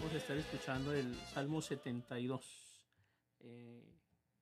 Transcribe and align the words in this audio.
vamos 0.00 0.14
a 0.14 0.16
estar 0.16 0.38
escuchando 0.38 0.94
el 0.94 1.14
Salmo 1.14 1.60
72. 1.60 2.88
Eh, 3.40 3.84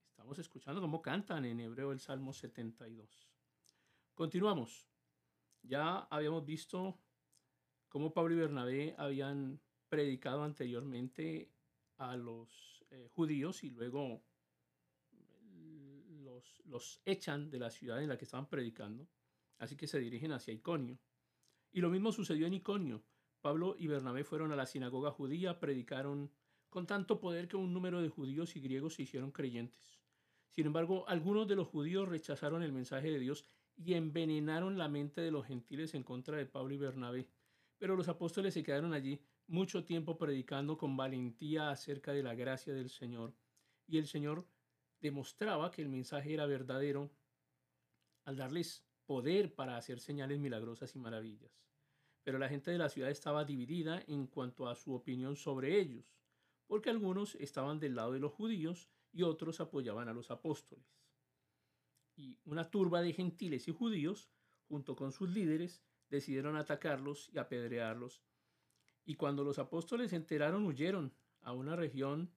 estamos 0.08 0.38
escuchando 0.38 0.80
cómo 0.80 1.02
cantan 1.02 1.44
en 1.46 1.58
hebreo 1.58 1.90
el 1.90 1.98
Salmo 1.98 2.32
72. 2.32 3.28
Continuamos. 4.14 4.86
Ya 5.62 6.06
habíamos 6.10 6.46
visto 6.46 7.00
cómo 7.88 8.12
Pablo 8.14 8.36
y 8.36 8.38
Bernabé 8.38 8.94
habían 8.98 9.60
predicado 9.88 10.44
anteriormente 10.44 11.50
a 11.96 12.16
los 12.16 12.84
eh, 12.90 13.08
judíos 13.10 13.64
y 13.64 13.70
luego 13.70 14.22
los, 16.22 16.62
los 16.66 17.00
echan 17.04 17.50
de 17.50 17.58
la 17.58 17.70
ciudad 17.70 18.00
en 18.00 18.10
la 18.10 18.16
que 18.16 18.26
estaban 18.26 18.48
predicando. 18.48 19.08
Así 19.58 19.76
que 19.76 19.88
se 19.88 19.98
dirigen 19.98 20.30
hacia 20.30 20.54
Iconio. 20.54 21.00
Y 21.72 21.80
lo 21.80 21.90
mismo 21.90 22.12
sucedió 22.12 22.46
en 22.46 22.54
Iconio. 22.54 23.02
Pablo 23.40 23.76
y 23.78 23.86
Bernabé 23.86 24.24
fueron 24.24 24.52
a 24.52 24.56
la 24.56 24.66
sinagoga 24.66 25.10
judía, 25.10 25.60
predicaron 25.60 26.30
con 26.68 26.86
tanto 26.86 27.20
poder 27.20 27.48
que 27.48 27.56
un 27.56 27.72
número 27.72 28.02
de 28.02 28.08
judíos 28.08 28.56
y 28.56 28.60
griegos 28.60 28.94
se 28.94 29.02
hicieron 29.02 29.30
creyentes. 29.30 30.00
Sin 30.50 30.66
embargo, 30.66 31.08
algunos 31.08 31.46
de 31.46 31.56
los 31.56 31.68
judíos 31.68 32.08
rechazaron 32.08 32.62
el 32.62 32.72
mensaje 32.72 33.10
de 33.10 33.18
Dios 33.18 33.44
y 33.76 33.94
envenenaron 33.94 34.76
la 34.76 34.88
mente 34.88 35.20
de 35.20 35.30
los 35.30 35.46
gentiles 35.46 35.94
en 35.94 36.02
contra 36.02 36.36
de 36.36 36.46
Pablo 36.46 36.74
y 36.74 36.78
Bernabé. 36.78 37.28
Pero 37.78 37.96
los 37.96 38.08
apóstoles 38.08 38.54
se 38.54 38.64
quedaron 38.64 38.92
allí 38.92 39.20
mucho 39.46 39.84
tiempo 39.84 40.18
predicando 40.18 40.76
con 40.76 40.96
valentía 40.96 41.70
acerca 41.70 42.12
de 42.12 42.24
la 42.24 42.34
gracia 42.34 42.74
del 42.74 42.90
Señor. 42.90 43.34
Y 43.86 43.98
el 43.98 44.08
Señor 44.08 44.46
demostraba 45.00 45.70
que 45.70 45.82
el 45.82 45.88
mensaje 45.88 46.34
era 46.34 46.46
verdadero 46.46 47.10
al 48.24 48.36
darles 48.36 48.84
poder 49.06 49.54
para 49.54 49.76
hacer 49.76 50.00
señales 50.00 50.40
milagrosas 50.40 50.94
y 50.96 50.98
maravillas 50.98 51.67
pero 52.22 52.38
la 52.38 52.48
gente 52.48 52.70
de 52.70 52.78
la 52.78 52.88
ciudad 52.88 53.10
estaba 53.10 53.44
dividida 53.44 54.02
en 54.06 54.26
cuanto 54.26 54.68
a 54.68 54.74
su 54.74 54.94
opinión 54.94 55.36
sobre 55.36 55.80
ellos, 55.80 56.14
porque 56.66 56.90
algunos 56.90 57.34
estaban 57.36 57.80
del 57.80 57.94
lado 57.94 58.12
de 58.12 58.20
los 58.20 58.32
judíos 58.32 58.88
y 59.12 59.22
otros 59.22 59.60
apoyaban 59.60 60.08
a 60.08 60.12
los 60.12 60.30
apóstoles. 60.30 60.98
Y 62.16 62.38
una 62.44 62.70
turba 62.70 63.00
de 63.00 63.12
gentiles 63.12 63.68
y 63.68 63.72
judíos, 63.72 64.28
junto 64.68 64.96
con 64.96 65.12
sus 65.12 65.30
líderes, 65.30 65.82
decidieron 66.10 66.56
atacarlos 66.56 67.30
y 67.32 67.38
apedrearlos. 67.38 68.22
Y 69.04 69.14
cuando 69.14 69.44
los 69.44 69.58
apóstoles 69.58 70.10
se 70.10 70.16
enteraron, 70.16 70.66
huyeron 70.66 71.14
a 71.40 71.52
una 71.52 71.76
región 71.76 72.30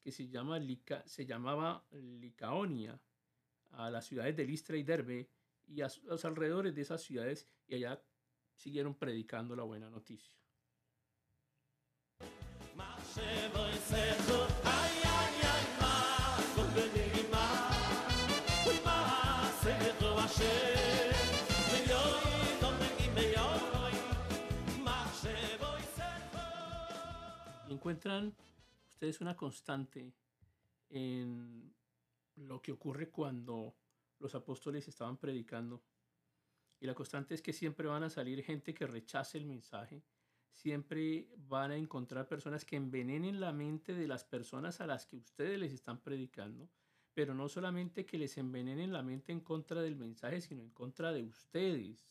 que 0.00 0.12
se, 0.12 0.28
llama 0.28 0.60
se 1.06 1.26
llamaba 1.26 1.86
Licaonia, 1.90 3.00
a 3.70 3.90
las 3.90 4.06
ciudades 4.06 4.36
de 4.36 4.46
Listra 4.46 4.76
y 4.76 4.82
Derbe 4.82 5.28
y 5.66 5.82
a 5.82 5.88
los 6.04 6.24
alrededores 6.24 6.74
de 6.74 6.82
esas 6.82 7.02
ciudades, 7.02 7.46
y 7.66 7.74
allá 7.74 8.02
siguieron 8.58 8.94
predicando 8.94 9.56
la 9.56 9.62
buena 9.62 9.88
noticia. 9.88 10.34
encuentran 27.88 28.34
ustedes 28.90 29.20
una 29.20 29.34
constante 29.34 30.12
en 30.90 31.74
lo 32.36 32.60
que 32.60 32.72
ocurre 32.72 33.08
cuando 33.08 33.76
los 34.18 34.34
apóstoles 34.34 34.86
estaban 34.88 35.16
predicando 35.16 35.82
y 36.80 36.86
la 36.86 36.94
constante 36.94 37.34
es 37.34 37.42
que 37.42 37.52
siempre 37.52 37.88
van 37.88 38.02
a 38.02 38.10
salir 38.10 38.42
gente 38.42 38.74
que 38.74 38.86
rechace 38.86 39.38
el 39.38 39.46
mensaje, 39.46 40.02
siempre 40.52 41.28
van 41.36 41.70
a 41.70 41.76
encontrar 41.76 42.28
personas 42.28 42.64
que 42.64 42.76
envenenen 42.76 43.40
la 43.40 43.52
mente 43.52 43.94
de 43.94 44.06
las 44.06 44.24
personas 44.24 44.80
a 44.80 44.86
las 44.86 45.06
que 45.06 45.16
ustedes 45.16 45.58
les 45.58 45.72
están 45.72 46.00
predicando, 46.00 46.68
pero 47.14 47.34
no 47.34 47.48
solamente 47.48 48.06
que 48.06 48.18
les 48.18 48.38
envenenen 48.38 48.92
la 48.92 49.02
mente 49.02 49.32
en 49.32 49.40
contra 49.40 49.82
del 49.82 49.96
mensaje, 49.96 50.40
sino 50.40 50.62
en 50.62 50.70
contra 50.70 51.12
de 51.12 51.24
ustedes. 51.24 52.08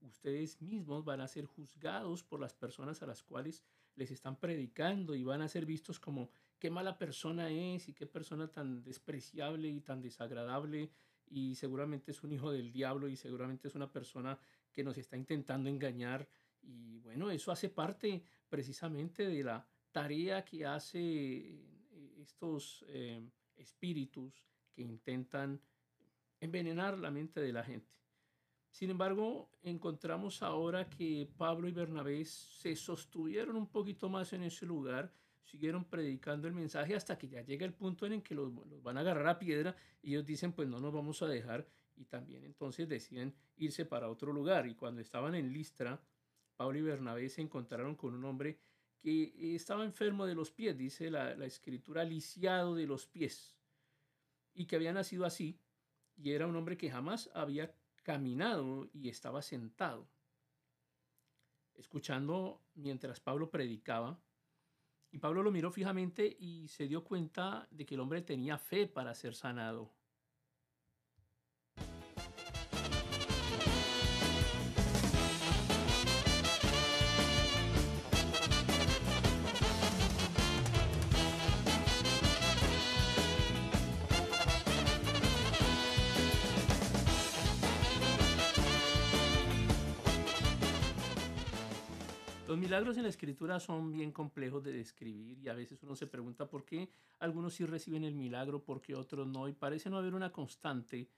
Ustedes 0.00 0.60
mismos 0.60 1.04
van 1.04 1.20
a 1.20 1.28
ser 1.28 1.46
juzgados 1.46 2.22
por 2.22 2.40
las 2.40 2.54
personas 2.54 3.02
a 3.02 3.06
las 3.06 3.22
cuales 3.22 3.64
les 3.96 4.10
están 4.10 4.36
predicando 4.36 5.14
y 5.14 5.24
van 5.24 5.42
a 5.42 5.48
ser 5.48 5.66
vistos 5.66 5.98
como 5.98 6.30
qué 6.58 6.70
mala 6.70 6.98
persona 6.98 7.50
es 7.50 7.88
y 7.88 7.94
qué 7.94 8.06
persona 8.06 8.48
tan 8.48 8.82
despreciable 8.82 9.68
y 9.68 9.80
tan 9.80 10.00
desagradable 10.00 10.90
y 11.28 11.54
seguramente 11.54 12.10
es 12.10 12.22
un 12.22 12.32
hijo 12.32 12.50
del 12.52 12.72
diablo 12.72 13.08
y 13.08 13.16
seguramente 13.16 13.68
es 13.68 13.74
una 13.74 13.90
persona 13.90 14.38
que 14.72 14.84
nos 14.84 14.96
está 14.98 15.16
intentando 15.16 15.68
engañar. 15.68 16.28
Y 16.62 16.98
bueno, 16.98 17.30
eso 17.30 17.52
hace 17.52 17.68
parte 17.68 18.22
precisamente 18.48 19.26
de 19.26 19.42
la 19.42 19.66
tarea 19.92 20.44
que 20.44 20.66
hace 20.66 20.98
eh, 20.98 22.16
estos 22.20 22.84
eh, 22.88 23.20
espíritus 23.56 24.44
que 24.74 24.82
intentan 24.82 25.60
envenenar 26.40 26.98
la 26.98 27.10
mente 27.10 27.40
de 27.40 27.52
la 27.52 27.64
gente. 27.64 27.96
Sin 28.70 28.90
embargo, 28.90 29.48
encontramos 29.62 30.42
ahora 30.42 30.88
que 30.88 31.26
Pablo 31.38 31.66
y 31.66 31.72
Bernabé 31.72 32.24
se 32.26 32.76
sostuvieron 32.76 33.56
un 33.56 33.68
poquito 33.68 34.10
más 34.10 34.34
en 34.34 34.42
ese 34.42 34.66
lugar 34.66 35.10
siguieron 35.46 35.84
predicando 35.84 36.48
el 36.48 36.54
mensaje 36.54 36.94
hasta 36.94 37.16
que 37.16 37.28
ya 37.28 37.42
llega 37.42 37.64
el 37.64 37.72
punto 37.72 38.04
en 38.04 38.14
el 38.14 38.22
que 38.22 38.34
los, 38.34 38.52
van 38.82 38.98
a 38.98 39.00
agarrar 39.00 39.28
a 39.28 39.38
piedra 39.38 39.76
y 40.02 40.10
ellos 40.10 40.26
dicen 40.26 40.52
pues 40.52 40.68
no 40.68 40.80
nos 40.80 40.92
vamos 40.92 41.22
a 41.22 41.26
dejar 41.26 41.66
y 41.96 42.04
también 42.04 42.44
entonces 42.44 42.88
deciden 42.88 43.34
irse 43.56 43.86
para 43.86 44.10
otro 44.10 44.32
lugar 44.32 44.66
y 44.66 44.74
cuando 44.74 45.00
estaban 45.00 45.34
en 45.34 45.52
Listra, 45.52 46.02
Pablo 46.56 46.78
y 46.78 46.82
Bernabé 46.82 47.28
se 47.28 47.40
encontraron 47.40 47.94
con 47.94 48.14
un 48.14 48.24
hombre 48.24 48.58
que 49.00 49.54
estaba 49.54 49.84
enfermo 49.84 50.26
de 50.26 50.34
los 50.34 50.50
pies, 50.50 50.76
dice 50.76 51.10
la, 51.10 51.34
la 51.36 51.46
escritura, 51.46 52.04
lisiado 52.04 52.74
de 52.74 52.86
los 52.86 53.06
pies 53.06 53.56
y 54.52 54.66
que 54.66 54.76
había 54.76 54.92
nacido 54.92 55.24
así 55.24 55.60
y 56.16 56.32
era 56.32 56.46
un 56.46 56.56
hombre 56.56 56.76
que 56.76 56.90
jamás 56.90 57.30
había 57.34 57.72
caminado 58.02 58.88
y 58.92 59.08
estaba 59.08 59.42
sentado. 59.42 60.08
Escuchando 61.74 62.62
mientras 62.74 63.20
Pablo 63.20 63.50
predicaba, 63.50 64.18
y 65.10 65.18
Pablo 65.18 65.42
lo 65.42 65.50
miró 65.50 65.70
fijamente 65.70 66.36
y 66.38 66.68
se 66.68 66.86
dio 66.86 67.04
cuenta 67.04 67.68
de 67.70 67.86
que 67.86 67.94
el 67.94 68.00
hombre 68.00 68.22
tenía 68.22 68.58
fe 68.58 68.86
para 68.86 69.14
ser 69.14 69.34
sanado. 69.34 69.95
Milagros 92.66 92.96
en 92.96 93.04
la 93.04 93.10
escritura 93.10 93.60
son 93.60 93.92
bien 93.92 94.10
complejos 94.10 94.64
de 94.64 94.72
describir 94.72 95.38
y 95.38 95.48
a 95.48 95.54
veces 95.54 95.80
uno 95.84 95.94
se 95.94 96.08
pregunta 96.08 96.48
por 96.48 96.64
qué 96.64 96.90
algunos 97.20 97.54
sí 97.54 97.64
reciben 97.64 98.02
el 98.02 98.16
milagro, 98.16 98.64
por 98.64 98.82
qué 98.82 98.96
otros 98.96 99.28
no, 99.28 99.46
y 99.46 99.52
parece 99.52 99.88
no 99.88 99.98
haber 99.98 100.14
una 100.14 100.32
constante, 100.32 101.08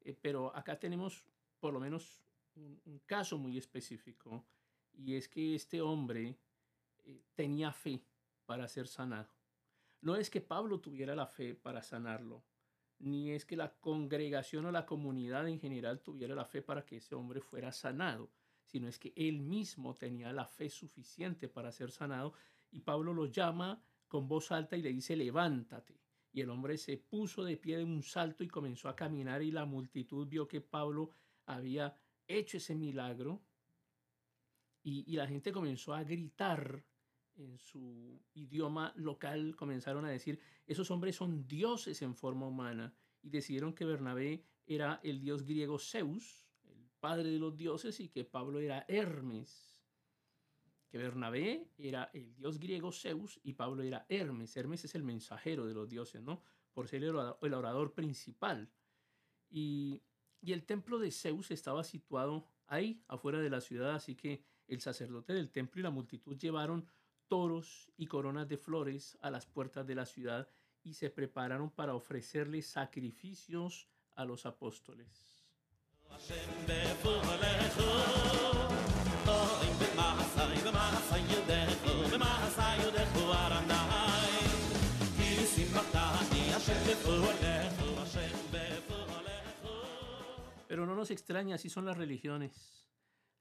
eh, 0.00 0.16
pero 0.20 0.54
acá 0.56 0.80
tenemos 0.80 1.22
por 1.60 1.72
lo 1.72 1.78
menos 1.78 2.24
un, 2.56 3.00
caso 3.06 3.38
muy 3.38 3.56
específico, 3.56 4.44
y 4.94 5.14
es 5.14 5.28
que 5.28 5.54
este 5.54 5.80
hombre 5.80 6.36
eh, 7.04 7.22
tenía 7.36 7.70
fe 7.70 8.02
para 8.44 8.66
ser 8.66 8.88
sanado. 8.88 9.28
No 10.00 10.16
es 10.16 10.28
que 10.28 10.40
Pablo 10.40 10.80
tuviera 10.80 11.14
la 11.14 11.28
fe 11.28 11.54
para 11.54 11.84
sanarlo, 11.84 12.42
ni 12.98 13.30
es 13.30 13.44
que 13.44 13.54
la 13.54 13.72
congregación 13.74 14.66
o 14.66 14.72
la 14.72 14.86
comunidad 14.86 15.46
en 15.46 15.60
general 15.60 16.00
tuviera 16.00 16.34
la 16.34 16.46
fe 16.46 16.62
para 16.62 16.84
que 16.84 16.96
ese 16.96 17.14
hombre 17.14 17.40
fuera 17.40 17.70
sanado 17.70 18.28
sino 18.66 18.88
es 18.88 18.98
que 18.98 19.12
él 19.16 19.40
mismo 19.40 19.94
tenía 19.94 20.32
la 20.32 20.46
fe 20.46 20.68
suficiente 20.68 21.48
para 21.48 21.72
ser 21.72 21.90
sanado 21.90 22.34
y 22.70 22.80
Pablo 22.80 23.14
lo 23.14 23.26
llama 23.26 23.82
con 24.08 24.28
voz 24.28 24.52
alta 24.52 24.76
y 24.76 24.82
le 24.82 24.92
dice, 24.92 25.16
levántate. 25.16 26.00
Y 26.32 26.42
el 26.42 26.50
hombre 26.50 26.76
se 26.76 26.98
puso 26.98 27.44
de 27.44 27.56
pie 27.56 27.78
de 27.78 27.84
un 27.84 28.02
salto 28.02 28.44
y 28.44 28.48
comenzó 28.48 28.88
a 28.88 28.96
caminar 28.96 29.42
y 29.42 29.50
la 29.50 29.64
multitud 29.64 30.28
vio 30.28 30.46
que 30.46 30.60
Pablo 30.60 31.10
había 31.46 31.96
hecho 32.26 32.58
ese 32.58 32.74
milagro 32.74 33.42
y, 34.82 35.16
la 35.16 35.26
gente 35.26 35.50
comenzó 35.50 35.94
a 35.94 36.04
gritar 36.04 36.84
en 37.34 37.58
su 37.58 38.22
idioma 38.34 38.92
local 38.94 39.56
comenzaron 39.56 40.04
a 40.04 40.10
decir, 40.10 40.38
esos 40.64 40.90
hombres 40.92 41.16
son 41.16 41.46
dioses 41.48 42.00
en 42.02 42.14
forma 42.14 42.46
humana, 42.46 42.94
y 43.20 43.30
decidieron 43.30 43.74
que 43.74 43.84
Bernabé 43.84 44.44
era 44.64 45.00
el 45.02 45.20
dios 45.20 45.44
griego 45.44 45.78
Zeus, 45.78 46.45
padre 47.06 47.30
de 47.30 47.38
los 47.38 47.56
dioses, 47.56 48.00
y 48.00 48.08
que 48.08 48.24
Pablo 48.24 48.58
era 48.58 48.84
Hermes. 48.88 49.78
Que 50.88 50.98
Bernabé 50.98 51.70
era 51.78 52.10
el 52.12 52.34
dios 52.34 52.58
griego 52.58 52.90
Zeus 52.90 53.38
y 53.44 53.52
Pablo 53.52 53.84
era 53.84 54.06
Hermes. 54.08 54.56
Hermes 54.56 54.84
es 54.86 54.96
el 54.96 55.04
mensajero 55.04 55.66
de 55.66 55.74
los 55.74 55.88
dioses, 55.88 56.20
¿no? 56.20 56.42
Por 56.72 56.88
ser 56.88 57.04
el 57.04 57.54
orador 57.54 57.94
principal. 57.94 58.72
Y, 59.48 60.02
y 60.40 60.52
el 60.52 60.64
templo 60.64 60.98
de 60.98 61.12
Zeus 61.12 61.52
estaba 61.52 61.84
situado 61.84 62.48
ahí, 62.66 63.04
afuera 63.06 63.38
de 63.38 63.50
la 63.50 63.60
ciudad, 63.60 63.94
así 63.94 64.16
que 64.16 64.42
el 64.66 64.80
sacerdote 64.80 65.32
del 65.32 65.52
templo 65.52 65.78
y 65.78 65.84
la 65.84 65.90
multitud 65.90 66.36
llevaron 66.36 66.88
toros 67.28 67.88
y 67.96 68.06
coronas 68.06 68.48
de 68.48 68.56
flores 68.56 69.16
a 69.20 69.30
las 69.30 69.46
puertas 69.46 69.86
de 69.86 69.94
la 69.94 70.06
ciudad 70.06 70.48
y 70.82 70.94
se 70.94 71.10
prepararon 71.10 71.70
para 71.70 71.94
ofrecerle 71.94 72.62
sacrificios 72.62 73.88
a 74.16 74.24
los 74.24 74.44
apóstoles. 74.44 75.35
Pero 90.68 90.86
no 90.86 90.94
nos 90.94 91.10
extraña, 91.10 91.54
así 91.54 91.70
son 91.70 91.84
las 91.86 91.96
religiones. 91.96 92.90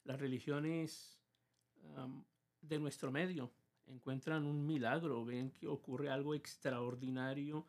Las 0.03 0.19
religiones 0.19 1.19
de 2.61 2.79
nuestro 2.79 3.11
medio 3.11 3.51
encuentran 3.87 4.45
un 4.45 4.65
milagro, 4.65 5.25
ven 5.25 5.51
que 5.51 5.67
ocurre 5.67 6.09
algo 6.09 6.33
extraordinario 6.35 7.67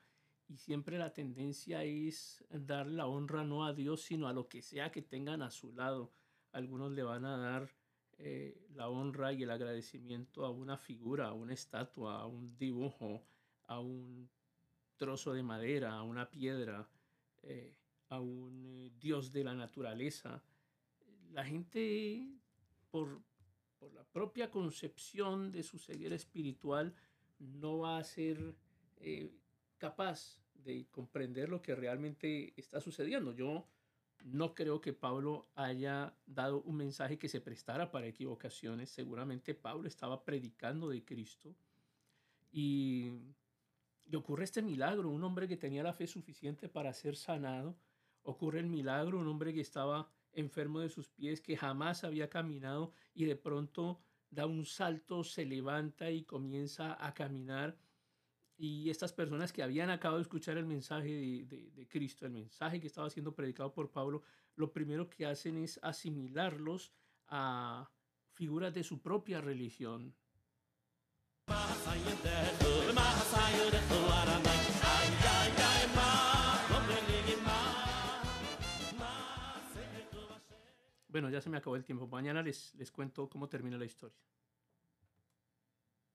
y 0.48 0.58
siempre 0.58 0.98
la 0.98 1.12
tendencia 1.12 1.82
es 1.82 2.44
dar 2.50 2.86
la 2.86 3.06
honra 3.06 3.44
no 3.44 3.64
a 3.64 3.72
Dios, 3.72 4.02
sino 4.02 4.28
a 4.28 4.32
lo 4.32 4.48
que 4.48 4.62
sea 4.62 4.92
que 4.92 5.02
tengan 5.02 5.42
a 5.42 5.50
su 5.50 5.72
lado. 5.72 6.12
Algunos 6.52 6.92
le 6.92 7.02
van 7.02 7.24
a 7.24 7.36
dar 7.36 7.70
eh, 8.18 8.66
la 8.74 8.88
honra 8.88 9.32
y 9.32 9.42
el 9.42 9.50
agradecimiento 9.50 10.44
a 10.44 10.50
una 10.50 10.78
figura, 10.78 11.28
a 11.28 11.32
una 11.32 11.52
estatua, 11.52 12.20
a 12.20 12.26
un 12.26 12.56
dibujo, 12.56 13.26
a 13.64 13.80
un 13.80 14.30
trozo 14.96 15.32
de 15.32 15.42
madera, 15.42 15.94
a 15.94 16.02
una 16.02 16.30
piedra, 16.30 16.88
eh, 17.42 17.76
a 18.08 18.20
un 18.20 18.64
eh, 18.66 18.92
dios 18.98 19.32
de 19.32 19.44
la 19.44 19.54
naturaleza. 19.54 20.44
La 21.32 21.44
gente, 21.44 22.38
por, 22.90 23.20
por 23.78 23.92
la 23.92 24.04
propia 24.04 24.50
concepción 24.50 25.50
de 25.50 25.64
su 25.64 25.78
ceguera 25.78 26.14
espiritual, 26.14 26.94
no 27.38 27.78
va 27.78 27.98
a 27.98 28.04
ser 28.04 28.54
capaz 29.78 30.40
de 30.54 30.86
comprender 30.90 31.48
lo 31.48 31.62
que 31.62 31.74
realmente 31.74 32.52
está 32.56 32.80
sucediendo. 32.80 33.32
Yo 33.32 33.66
no 34.24 34.54
creo 34.54 34.80
que 34.80 34.92
Pablo 34.92 35.48
haya 35.54 36.14
dado 36.26 36.62
un 36.62 36.76
mensaje 36.76 37.18
que 37.18 37.28
se 37.28 37.40
prestara 37.40 37.90
para 37.90 38.06
equivocaciones. 38.06 38.90
Seguramente 38.90 39.54
Pablo 39.54 39.86
estaba 39.86 40.24
predicando 40.24 40.88
de 40.88 41.04
Cristo. 41.04 41.54
Y, 42.50 43.12
y 44.04 44.16
ocurre 44.16 44.44
este 44.44 44.62
milagro, 44.62 45.10
un 45.10 45.22
hombre 45.22 45.46
que 45.46 45.56
tenía 45.56 45.82
la 45.82 45.94
fe 45.94 46.06
suficiente 46.06 46.68
para 46.68 46.92
ser 46.92 47.16
sanado. 47.16 47.76
Ocurre 48.22 48.60
el 48.60 48.66
milagro, 48.66 49.20
un 49.20 49.28
hombre 49.28 49.54
que 49.54 49.60
estaba 49.60 50.10
enfermo 50.32 50.80
de 50.80 50.88
sus 50.88 51.08
pies, 51.08 51.40
que 51.40 51.56
jamás 51.56 52.04
había 52.04 52.28
caminado 52.28 52.92
y 53.14 53.24
de 53.24 53.36
pronto 53.36 54.00
da 54.30 54.46
un 54.46 54.64
salto, 54.66 55.24
se 55.24 55.44
levanta 55.44 56.10
y 56.10 56.24
comienza 56.24 56.96
a 57.04 57.14
caminar. 57.14 57.76
Y 58.58 58.88
estas 58.88 59.12
personas 59.12 59.52
que 59.52 59.62
habían 59.62 59.90
acabado 59.90 60.16
de 60.18 60.22
escuchar 60.22 60.56
el 60.56 60.64
mensaje 60.64 61.08
de, 61.46 61.70
de, 61.74 61.88
Cristo, 61.88 62.24
el 62.24 62.32
mensaje 62.32 62.80
que 62.80 62.86
estaba 62.86 63.10
siendo 63.10 63.34
predicado 63.34 63.72
por 63.72 63.90
Pablo, 63.90 64.22
lo 64.54 64.72
primero 64.72 65.10
que 65.10 65.26
hacen 65.26 65.58
es 65.58 65.78
asimilarlos 65.82 66.92
a 67.28 67.90
figuras 68.32 68.72
de 68.72 68.82
su 68.82 69.02
propia 69.02 69.40
religión. 69.40 70.14
Bueno, 81.08 81.30
ya 81.30 81.40
se 81.40 81.48
me 81.48 81.56
acabó 81.56 81.76
el 81.76 81.84
tiempo. 81.84 82.06
Mañana 82.06 82.42
les, 82.42 82.74
les 82.74 82.90
cuento 82.90 83.28
cómo 83.28 83.48
termina 83.48 83.78
la 83.78 83.86
historia. 83.86 84.18